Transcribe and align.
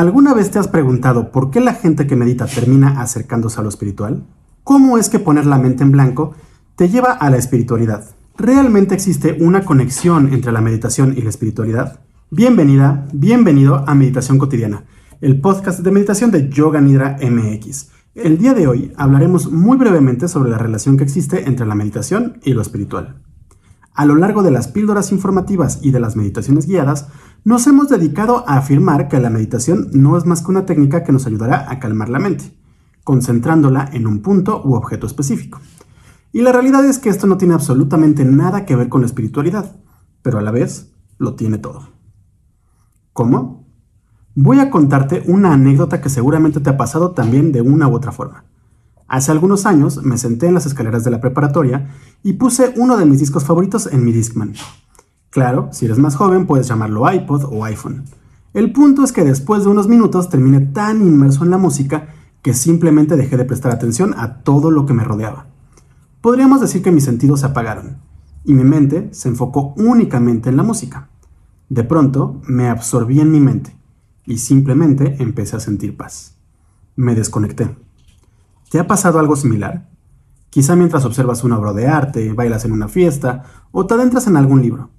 ¿Alguna 0.00 0.32
vez 0.32 0.50
te 0.50 0.58
has 0.58 0.66
preguntado 0.66 1.30
por 1.30 1.50
qué 1.50 1.60
la 1.60 1.74
gente 1.74 2.06
que 2.06 2.16
medita 2.16 2.46
termina 2.46 3.02
acercándose 3.02 3.60
a 3.60 3.62
lo 3.62 3.68
espiritual? 3.68 4.24
¿Cómo 4.64 4.96
es 4.96 5.10
que 5.10 5.18
poner 5.18 5.44
la 5.44 5.58
mente 5.58 5.82
en 5.82 5.92
blanco 5.92 6.32
te 6.74 6.88
lleva 6.88 7.12
a 7.12 7.28
la 7.28 7.36
espiritualidad? 7.36 8.06
¿Realmente 8.34 8.94
existe 8.94 9.36
una 9.40 9.62
conexión 9.66 10.32
entre 10.32 10.52
la 10.52 10.62
meditación 10.62 11.12
y 11.18 11.20
la 11.20 11.28
espiritualidad? 11.28 12.00
Bienvenida, 12.30 13.08
bienvenido 13.12 13.84
a 13.86 13.94
Meditación 13.94 14.38
Cotidiana, 14.38 14.84
el 15.20 15.38
podcast 15.38 15.80
de 15.80 15.90
meditación 15.90 16.30
de 16.30 16.48
Yoga 16.48 16.80
Nidra 16.80 17.18
MX. 17.20 17.90
El 18.14 18.38
día 18.38 18.54
de 18.54 18.68
hoy 18.68 18.94
hablaremos 18.96 19.52
muy 19.52 19.76
brevemente 19.76 20.28
sobre 20.28 20.50
la 20.50 20.56
relación 20.56 20.96
que 20.96 21.04
existe 21.04 21.46
entre 21.46 21.66
la 21.66 21.74
meditación 21.74 22.40
y 22.42 22.54
lo 22.54 22.62
espiritual. 22.62 23.20
A 23.92 24.06
lo 24.06 24.14
largo 24.14 24.42
de 24.42 24.50
las 24.50 24.68
píldoras 24.68 25.12
informativas 25.12 25.80
y 25.82 25.90
de 25.90 26.00
las 26.00 26.16
meditaciones 26.16 26.66
guiadas, 26.66 27.08
nos 27.44 27.66
hemos 27.66 27.88
dedicado 27.88 28.44
a 28.48 28.58
afirmar 28.58 29.08
que 29.08 29.18
la 29.18 29.30
meditación 29.30 29.88
no 29.92 30.16
es 30.18 30.26
más 30.26 30.42
que 30.42 30.50
una 30.50 30.66
técnica 30.66 31.04
que 31.04 31.12
nos 31.12 31.26
ayudará 31.26 31.70
a 31.70 31.78
calmar 31.78 32.08
la 32.08 32.18
mente, 32.18 32.56
concentrándola 33.04 33.88
en 33.92 34.06
un 34.06 34.20
punto 34.20 34.62
u 34.64 34.74
objeto 34.74 35.06
específico. 35.06 35.60
Y 36.32 36.42
la 36.42 36.52
realidad 36.52 36.84
es 36.84 36.98
que 36.98 37.08
esto 37.08 37.26
no 37.26 37.38
tiene 37.38 37.54
absolutamente 37.54 38.24
nada 38.24 38.66
que 38.66 38.76
ver 38.76 38.88
con 38.88 39.00
la 39.00 39.06
espiritualidad, 39.06 39.76
pero 40.22 40.38
a 40.38 40.42
la 40.42 40.50
vez 40.50 40.92
lo 41.18 41.34
tiene 41.34 41.58
todo. 41.58 41.88
¿Cómo? 43.12 43.66
Voy 44.34 44.60
a 44.60 44.70
contarte 44.70 45.24
una 45.26 45.52
anécdota 45.52 46.00
que 46.00 46.08
seguramente 46.08 46.60
te 46.60 46.70
ha 46.70 46.76
pasado 46.76 47.12
también 47.12 47.52
de 47.52 47.62
una 47.62 47.88
u 47.88 47.94
otra 47.94 48.12
forma. 48.12 48.44
Hace 49.08 49.32
algunos 49.32 49.66
años 49.66 50.04
me 50.04 50.18
senté 50.18 50.46
en 50.46 50.54
las 50.54 50.66
escaleras 50.66 51.02
de 51.02 51.10
la 51.10 51.20
preparatoria 51.20 51.88
y 52.22 52.34
puse 52.34 52.72
uno 52.76 52.96
de 52.96 53.06
mis 53.06 53.18
discos 53.18 53.44
favoritos 53.44 53.88
en 53.90 54.04
mi 54.04 54.12
Discman. 54.12 54.54
Claro, 55.30 55.68
si 55.72 55.86
eres 55.86 55.98
más 55.98 56.16
joven 56.16 56.46
puedes 56.46 56.66
llamarlo 56.66 57.10
iPod 57.10 57.44
o 57.44 57.64
iPhone. 57.64 58.04
El 58.52 58.72
punto 58.72 59.04
es 59.04 59.12
que 59.12 59.24
después 59.24 59.62
de 59.62 59.70
unos 59.70 59.86
minutos 59.86 60.28
terminé 60.28 60.58
tan 60.60 61.02
inmerso 61.02 61.44
en 61.44 61.50
la 61.50 61.58
música 61.58 62.08
que 62.42 62.52
simplemente 62.52 63.16
dejé 63.16 63.36
de 63.36 63.44
prestar 63.44 63.70
atención 63.70 64.12
a 64.18 64.42
todo 64.42 64.72
lo 64.72 64.86
que 64.86 64.92
me 64.92 65.04
rodeaba. 65.04 65.46
Podríamos 66.20 66.60
decir 66.60 66.82
que 66.82 66.90
mis 66.90 67.04
sentidos 67.04 67.40
se 67.40 67.46
apagaron 67.46 67.98
y 68.44 68.54
mi 68.54 68.64
mente 68.64 69.08
se 69.12 69.28
enfocó 69.28 69.72
únicamente 69.76 70.48
en 70.48 70.56
la 70.56 70.64
música. 70.64 71.10
De 71.68 71.84
pronto 71.84 72.40
me 72.48 72.68
absorbí 72.68 73.20
en 73.20 73.30
mi 73.30 73.38
mente 73.38 73.76
y 74.26 74.38
simplemente 74.38 75.22
empecé 75.22 75.56
a 75.56 75.60
sentir 75.60 75.96
paz. 75.96 76.34
Me 76.96 77.14
desconecté. 77.14 77.76
¿Te 78.68 78.80
ha 78.80 78.88
pasado 78.88 79.20
algo 79.20 79.36
similar? 79.36 79.88
Quizá 80.50 80.74
mientras 80.74 81.04
observas 81.04 81.44
una 81.44 81.58
obra 81.58 81.72
de 81.72 81.86
arte, 81.86 82.32
bailas 82.32 82.64
en 82.64 82.72
una 82.72 82.88
fiesta 82.88 83.44
o 83.70 83.86
te 83.86 83.94
adentras 83.94 84.26
en 84.26 84.36
algún 84.36 84.60
libro. 84.62 84.90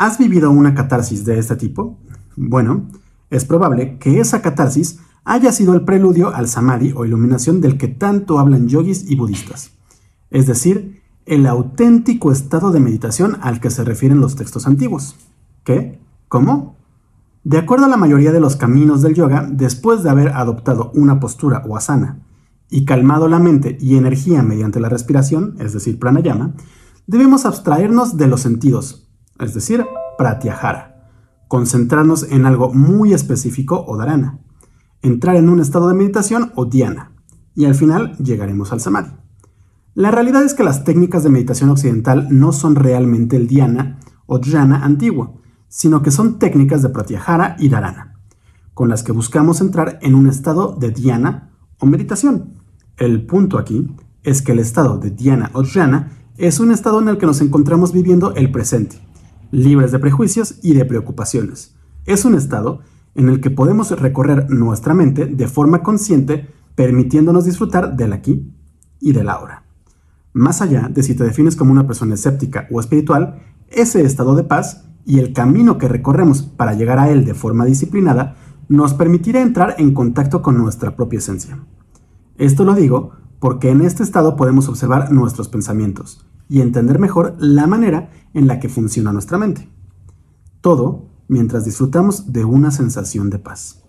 ¿Has 0.00 0.16
vivido 0.16 0.50
una 0.50 0.74
catarsis 0.74 1.26
de 1.26 1.38
este 1.38 1.56
tipo? 1.56 1.98
Bueno, 2.34 2.88
es 3.28 3.44
probable 3.44 3.98
que 3.98 4.18
esa 4.18 4.40
catarsis 4.40 4.98
haya 5.24 5.52
sido 5.52 5.74
el 5.74 5.84
preludio 5.84 6.34
al 6.34 6.48
samadhi 6.48 6.94
o 6.96 7.04
iluminación 7.04 7.60
del 7.60 7.76
que 7.76 7.88
tanto 7.88 8.38
hablan 8.38 8.66
yogis 8.66 9.10
y 9.10 9.14
budistas, 9.14 9.72
es 10.30 10.46
decir, 10.46 11.02
el 11.26 11.46
auténtico 11.46 12.32
estado 12.32 12.70
de 12.70 12.80
meditación 12.80 13.36
al 13.42 13.60
que 13.60 13.68
se 13.68 13.84
refieren 13.84 14.22
los 14.22 14.36
textos 14.36 14.66
antiguos. 14.66 15.16
¿Qué? 15.64 16.00
¿Cómo? 16.28 16.76
De 17.44 17.58
acuerdo 17.58 17.84
a 17.84 17.90
la 17.90 17.98
mayoría 17.98 18.32
de 18.32 18.40
los 18.40 18.56
caminos 18.56 19.02
del 19.02 19.14
yoga, 19.14 19.46
después 19.52 20.02
de 20.02 20.08
haber 20.08 20.28
adoptado 20.28 20.92
una 20.94 21.20
postura 21.20 21.62
o 21.68 21.76
asana 21.76 22.20
y 22.70 22.86
calmado 22.86 23.28
la 23.28 23.38
mente 23.38 23.76
y 23.78 23.96
energía 23.96 24.42
mediante 24.42 24.80
la 24.80 24.88
respiración, 24.88 25.56
es 25.58 25.74
decir, 25.74 25.98
pranayama, 25.98 26.54
debemos 27.06 27.44
abstraernos 27.44 28.16
de 28.16 28.28
los 28.28 28.40
sentidos, 28.40 29.09
es 29.40 29.54
decir, 29.54 29.86
pratyahara, 30.18 31.08
concentrarnos 31.48 32.24
en 32.30 32.46
algo 32.46 32.72
muy 32.72 33.12
específico 33.12 33.84
o 33.86 33.96
dharana, 33.96 34.38
entrar 35.02 35.36
en 35.36 35.48
un 35.48 35.60
estado 35.60 35.88
de 35.88 35.94
meditación 35.94 36.52
o 36.54 36.66
dhyana, 36.66 37.12
y 37.54 37.64
al 37.64 37.74
final 37.74 38.16
llegaremos 38.18 38.72
al 38.72 38.80
samadhi. 38.80 39.10
La 39.94 40.10
realidad 40.10 40.44
es 40.44 40.54
que 40.54 40.62
las 40.62 40.84
técnicas 40.84 41.24
de 41.24 41.30
meditación 41.30 41.70
occidental 41.70 42.28
no 42.30 42.52
son 42.52 42.76
realmente 42.76 43.36
el 43.36 43.48
dhyana 43.48 43.98
o 44.26 44.38
dhyana 44.38 44.84
antiguo, 44.84 45.40
sino 45.68 46.02
que 46.02 46.10
son 46.10 46.38
técnicas 46.38 46.82
de 46.82 46.90
pratyahara 46.90 47.56
y 47.58 47.68
dharana, 47.68 48.20
con 48.74 48.88
las 48.88 49.02
que 49.02 49.12
buscamos 49.12 49.60
entrar 49.60 49.98
en 50.02 50.14
un 50.14 50.28
estado 50.28 50.76
de 50.78 50.90
dhyana 50.90 51.50
o 51.78 51.86
meditación. 51.86 52.54
El 52.96 53.26
punto 53.26 53.58
aquí 53.58 53.94
es 54.22 54.42
que 54.42 54.52
el 54.52 54.58
estado 54.58 54.98
de 54.98 55.10
dhyana 55.10 55.50
o 55.54 55.62
dhyana 55.62 56.12
es 56.36 56.60
un 56.60 56.70
estado 56.70 57.00
en 57.00 57.08
el 57.08 57.18
que 57.18 57.26
nos 57.26 57.40
encontramos 57.40 57.92
viviendo 57.92 58.34
el 58.34 58.50
presente, 58.50 59.00
libres 59.50 59.92
de 59.92 59.98
prejuicios 59.98 60.56
y 60.62 60.74
de 60.74 60.84
preocupaciones. 60.84 61.74
Es 62.06 62.24
un 62.24 62.34
estado 62.34 62.80
en 63.14 63.28
el 63.28 63.40
que 63.40 63.50
podemos 63.50 63.90
recorrer 63.98 64.50
nuestra 64.50 64.94
mente 64.94 65.26
de 65.26 65.48
forma 65.48 65.82
consciente, 65.82 66.48
permitiéndonos 66.74 67.44
disfrutar 67.44 67.96
del 67.96 68.12
aquí 68.12 68.52
y 69.00 69.12
del 69.12 69.28
ahora. 69.28 69.64
Más 70.32 70.62
allá 70.62 70.88
de 70.88 71.02
si 71.02 71.14
te 71.14 71.24
defines 71.24 71.56
como 71.56 71.72
una 71.72 71.86
persona 71.86 72.14
escéptica 72.14 72.68
o 72.70 72.80
espiritual, 72.80 73.42
ese 73.68 74.02
estado 74.02 74.36
de 74.36 74.44
paz 74.44 74.84
y 75.04 75.18
el 75.18 75.32
camino 75.32 75.78
que 75.78 75.88
recorremos 75.88 76.42
para 76.42 76.74
llegar 76.74 76.98
a 76.98 77.10
él 77.10 77.24
de 77.24 77.34
forma 77.34 77.64
disciplinada 77.64 78.36
nos 78.68 78.94
permitirá 78.94 79.40
entrar 79.40 79.74
en 79.78 79.92
contacto 79.92 80.42
con 80.42 80.56
nuestra 80.56 80.94
propia 80.94 81.18
esencia. 81.18 81.58
Esto 82.38 82.64
lo 82.64 82.74
digo 82.74 83.12
porque 83.40 83.70
en 83.70 83.80
este 83.80 84.02
estado 84.02 84.36
podemos 84.36 84.68
observar 84.68 85.10
nuestros 85.10 85.48
pensamientos 85.48 86.24
y 86.50 86.60
entender 86.60 86.98
mejor 86.98 87.34
la 87.38 87.66
manera 87.66 88.10
en 88.34 88.46
la 88.46 88.60
que 88.60 88.68
funciona 88.68 89.12
nuestra 89.12 89.38
mente. 89.38 89.70
Todo 90.60 91.06
mientras 91.28 91.64
disfrutamos 91.64 92.32
de 92.32 92.44
una 92.44 92.70
sensación 92.70 93.30
de 93.30 93.38
paz. 93.38 93.82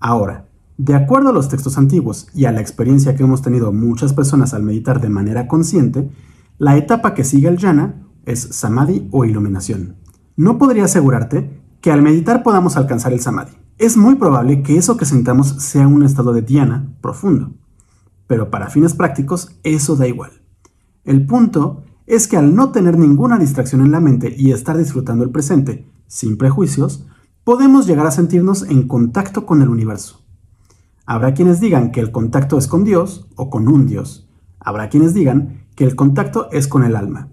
Ahora, 0.00 0.48
de 0.78 0.94
acuerdo 0.94 1.28
a 1.28 1.32
los 1.32 1.48
textos 1.48 1.78
antiguos 1.78 2.26
y 2.34 2.46
a 2.46 2.52
la 2.52 2.60
experiencia 2.60 3.14
que 3.14 3.22
hemos 3.22 3.42
tenido 3.42 3.72
muchas 3.72 4.14
personas 4.14 4.54
al 4.54 4.64
meditar 4.64 5.00
de 5.00 5.10
manera 5.10 5.46
consciente, 5.46 6.10
la 6.58 6.76
etapa 6.76 7.14
que 7.14 7.22
sigue 7.22 7.46
el 7.46 7.58
jhana 7.58 8.06
es 8.24 8.40
samadhi 8.40 9.08
o 9.12 9.24
iluminación. 9.24 9.96
No 10.36 10.58
podría 10.58 10.86
asegurarte 10.86 11.62
que 11.80 11.92
al 11.92 12.02
meditar 12.02 12.42
podamos 12.42 12.76
alcanzar 12.76 13.12
el 13.12 13.20
samadhi. 13.20 13.52
Es 13.78 13.96
muy 13.96 14.16
probable 14.16 14.62
que 14.62 14.76
eso 14.76 14.96
que 14.96 15.04
sentamos 15.04 15.48
sea 15.62 15.86
un 15.86 16.02
estado 16.02 16.32
de 16.32 16.42
dhyana 16.42 16.96
profundo 17.00 17.54
pero 18.30 18.48
para 18.48 18.70
fines 18.70 18.94
prácticos 18.94 19.56
eso 19.64 19.96
da 19.96 20.06
igual. 20.06 20.30
El 21.02 21.26
punto 21.26 21.82
es 22.06 22.28
que 22.28 22.36
al 22.36 22.54
no 22.54 22.70
tener 22.70 22.98
ninguna 22.98 23.38
distracción 23.38 23.80
en 23.82 23.92
la 23.92 24.00
mente 24.00 24.34
y 24.36 24.52
estar 24.52 24.76
disfrutando 24.76 25.24
el 25.24 25.30
presente, 25.30 25.86
sin 26.06 26.36
prejuicios, 26.36 27.06
podemos 27.44 27.86
llegar 27.86 28.06
a 28.06 28.10
sentirnos 28.10 28.62
en 28.62 28.88
contacto 28.88 29.46
con 29.46 29.62
el 29.62 29.68
universo. 29.68 30.22
Habrá 31.06 31.34
quienes 31.34 31.60
digan 31.60 31.92
que 31.92 32.00
el 32.00 32.12
contacto 32.12 32.58
es 32.58 32.66
con 32.66 32.84
Dios 32.84 33.28
o 33.36 33.50
con 33.50 33.68
un 33.68 33.86
Dios. 33.86 34.28
Habrá 34.58 34.88
quienes 34.88 35.14
digan 35.14 35.66
que 35.74 35.84
el 35.84 35.96
contacto 35.96 36.48
es 36.52 36.68
con 36.68 36.84
el 36.84 36.94
alma. 36.94 37.28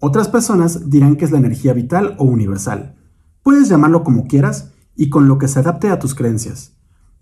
Otras 0.00 0.28
personas 0.28 0.88
dirán 0.90 1.16
que 1.16 1.24
es 1.24 1.30
la 1.30 1.38
energía 1.38 1.72
vital 1.72 2.14
o 2.18 2.24
universal. 2.24 2.96
Puedes 3.42 3.68
llamarlo 3.68 4.04
como 4.04 4.26
quieras 4.26 4.72
y 4.94 5.10
con 5.10 5.28
lo 5.28 5.38
que 5.38 5.48
se 5.48 5.58
adapte 5.58 5.90
a 5.90 5.98
tus 5.98 6.14
creencias. 6.14 6.76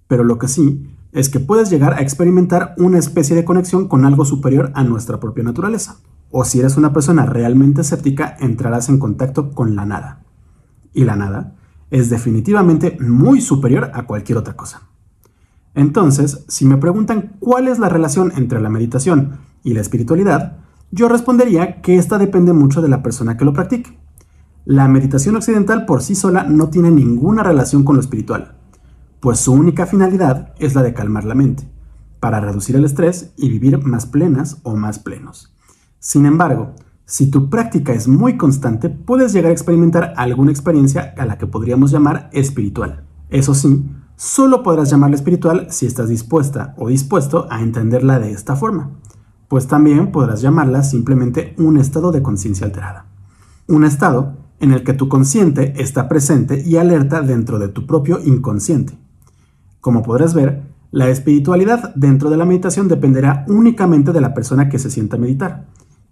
Pero 0.09 0.25
lo 0.25 0.39
que 0.39 0.49
sí 0.49 0.87
es 1.13 1.29
que 1.29 1.41
puedes 1.41 1.71
llegar 1.71 1.95
a 1.95 2.03
experimentar 2.03 2.75
una 2.79 2.99
especie 2.99 3.35
de 3.35 3.45
conexión 3.45 3.89
con 3.89 4.05
algo 4.05 4.25
superior 4.25 4.71
a 4.75 4.85
nuestra 4.85 5.19
propia 5.19 5.45
naturaleza. 5.45 5.97
O 6.31 6.45
si 6.45 6.61
eres 6.61 6.77
una 6.77 6.93
persona 6.93 7.27
realmente 7.27 7.83
escéptica, 7.83 8.37
entrarás 8.41 8.89
en 8.89 8.99
contacto 8.99 9.53
con 9.53 9.77
la 9.77 9.87
nada. 9.87 10.25
Y 10.93 11.05
la 11.05 11.17
nada 11.17 11.55
es 11.91 12.11
definitivamente 12.11 12.97
muy 13.01 13.41
superior 13.41 13.91
a 13.95 14.07
cualquier 14.07 14.39
otra 14.39 14.55
cosa. 14.55 14.83
Entonces, 15.75 16.45
si 16.49 16.65
me 16.65 16.79
preguntan 16.79 17.37
cuál 17.39 17.69
es 17.69 17.79
la 17.79 17.89
relación 17.89 18.33
entre 18.37 18.61
la 18.61 18.71
meditación 18.71 19.39
y 19.63 19.75
la 19.75 19.81
espiritualidad, 19.81 20.59
yo 20.91 21.09
respondería 21.09 21.83
que 21.83 21.97
esta 21.97 22.19
depende 22.19 22.53
mucho 22.53 22.81
de 22.83 22.89
la 22.89 23.03
persona 23.03 23.37
que 23.37 23.45
lo 23.45 23.53
practique. 23.53 23.99
La 24.65 24.89
meditación 24.89 25.37
occidental 25.37 25.85
por 25.87 26.03
sí 26.03 26.15
sola 26.15 26.45
no 26.45 26.71
tiene 26.71 26.91
ninguna 26.91 27.43
relación 27.43 27.85
con 27.85 27.97
lo 27.97 28.01
espiritual 28.01 28.57
pues 29.27 29.41
su 29.41 29.53
única 29.53 29.87
finalidad 29.87 30.55
es 30.61 30.77
la 30.77 30.85
de 30.85 30.95
calmar 30.95 31.25
la 31.25 31.35
mente, 31.35 31.69
para 32.21 32.39
reducir 32.39 32.77
el 32.77 32.85
estrés 32.85 33.33
y 33.37 33.49
vivir 33.49 33.85
más 33.85 34.07
plenas 34.07 34.59
o 34.63 34.77
más 34.77 35.01
plenos. 35.01 35.56
Sin 36.07 36.25
embargo, 36.25 36.71
si 37.05 37.33
tu 37.33 37.51
práctica 37.51 37.93
es 37.93 38.07
muy 38.07 38.37
constante, 38.37 38.91
puedes 38.91 39.33
llegar 39.33 39.51
a 39.51 39.53
experimentar 39.53 40.15
alguna 40.17 40.53
experiencia 40.53 41.13
a 41.19 41.27
la 41.27 41.37
que 41.37 41.49
podríamos 41.49 41.91
llamar 41.91 42.31
espiritual. 42.33 43.03
Eso 43.29 43.55
sí, 43.55 43.85
solo 44.15 44.63
podrás 44.63 44.89
llamarla 44.89 45.17
espiritual 45.17 45.67
si 45.69 45.85
estás 45.85 46.09
dispuesta 46.09 46.77
o 46.79 46.87
dispuesto 46.87 47.49
a 47.51 47.61
entenderla 47.61 48.21
de 48.21 48.31
esta 48.31 48.55
forma, 48.55 48.93
pues 49.49 49.67
también 49.67 50.13
podrás 50.13 50.43
llamarla 50.43 50.85
simplemente 50.85 51.57
un 51.59 51.77
estado 51.77 52.13
de 52.13 52.23
conciencia 52.23 52.67
alterada. 52.67 53.07
Un 53.67 53.83
estado 53.83 54.37
en 54.61 54.71
el 54.71 54.85
que 54.85 54.93
tu 54.93 55.09
consciente 55.09 55.75
está 55.83 56.09
presente 56.09 56.63
y 56.65 56.77
alerta 56.77 57.21
dentro 57.21 57.59
de 57.59 57.67
tu 57.67 57.85
propio 57.85 58.21
inconsciente. 58.25 58.97
Como 59.81 60.05
podrás 60.05 60.35
ver, 60.35 60.63
la 60.93 61.09
espiritualidad 61.09 61.93
dentro 61.97 62.31
de 62.31 62.37
la 62.37 62.45
meditación 62.45 62.87
dependerá 62.87 63.45
únicamente 63.49 64.13
de 64.13 64.21
la 64.21 64.35
persona 64.35 64.69
que 64.69 64.79
se 64.79 64.93
sienta 64.93 65.17
a 65.17 65.19
meditar 65.19 65.67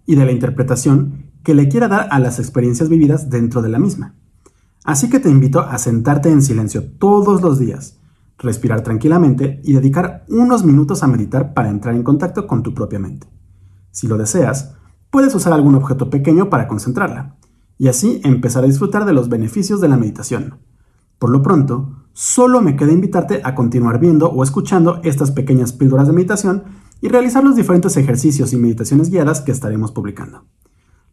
y 0.05 0.15
de 0.15 0.25
la 0.25 0.31
interpretación 0.31 1.31
que 1.43 1.53
le 1.53 1.69
quiera 1.69 1.87
dar 1.87 2.07
a 2.11 2.19
las 2.19 2.39
experiencias 2.39 2.89
vividas 2.89 3.29
dentro 3.29 3.61
de 3.61 3.69
la 3.69 3.79
misma. 3.79 4.15
Así 4.83 5.09
que 5.09 5.19
te 5.19 5.29
invito 5.29 5.61
a 5.61 5.77
sentarte 5.77 6.29
en 6.29 6.41
silencio 6.41 6.83
todos 6.99 7.41
los 7.41 7.59
días, 7.59 7.97
respirar 8.37 8.81
tranquilamente 8.81 9.61
y 9.63 9.73
dedicar 9.73 10.25
unos 10.27 10.63
minutos 10.63 11.03
a 11.03 11.07
meditar 11.07 11.53
para 11.53 11.69
entrar 11.69 11.95
en 11.95 12.03
contacto 12.03 12.47
con 12.47 12.63
tu 12.63 12.73
propia 12.73 12.99
mente. 12.99 13.27
Si 13.91 14.07
lo 14.07 14.17
deseas, 14.17 14.75
puedes 15.09 15.33
usar 15.33 15.53
algún 15.53 15.75
objeto 15.75 16.09
pequeño 16.09 16.49
para 16.49 16.67
concentrarla, 16.67 17.35
y 17.77 17.87
así 17.87 18.21
empezar 18.23 18.63
a 18.63 18.67
disfrutar 18.67 19.05
de 19.05 19.13
los 19.13 19.29
beneficios 19.29 19.81
de 19.81 19.89
la 19.89 19.97
meditación. 19.97 20.59
Por 21.19 21.29
lo 21.29 21.41
pronto, 21.41 22.05
solo 22.13 22.61
me 22.61 22.75
queda 22.75 22.91
invitarte 22.91 23.41
a 23.43 23.55
continuar 23.55 23.99
viendo 23.99 24.29
o 24.29 24.43
escuchando 24.43 24.99
estas 25.03 25.31
pequeñas 25.31 25.73
píldoras 25.73 26.07
de 26.07 26.13
meditación 26.13 26.63
y 27.01 27.09
realizar 27.09 27.43
los 27.43 27.55
diferentes 27.55 27.97
ejercicios 27.97 28.53
y 28.53 28.57
meditaciones 28.57 29.09
guiadas 29.09 29.41
que 29.41 29.51
estaremos 29.51 29.91
publicando. 29.91 30.45